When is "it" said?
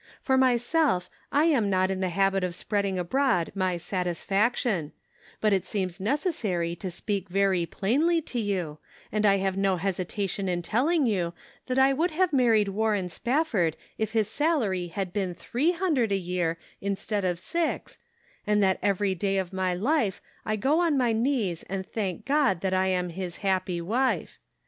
5.53-5.63